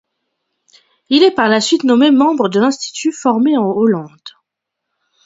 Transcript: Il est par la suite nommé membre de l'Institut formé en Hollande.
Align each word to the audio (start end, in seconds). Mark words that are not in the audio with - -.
Il 1.09 1.21
est 1.21 1.29
par 1.35 1.47
la 1.47 1.61
suite 1.61 1.83
nommé 1.83 2.09
membre 2.09 2.49
de 2.49 2.59
l'Institut 2.59 3.11
formé 3.11 3.55
en 3.55 3.67
Hollande. 3.69 4.29